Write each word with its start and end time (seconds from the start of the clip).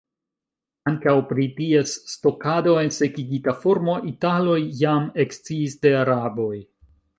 Ankaŭ 0.91 1.11
pri 1.31 1.45
ties 1.59 1.93
stokado 2.13 2.73
en 2.85 2.89
sekigita 2.97 3.55
formo, 3.67 3.99
italoj 4.15 4.57
jam 4.83 5.07
eksciis 5.27 5.81
de 5.85 5.97
araboj. 6.03 6.53